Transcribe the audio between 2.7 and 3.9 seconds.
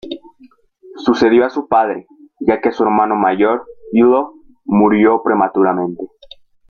su hermano mayor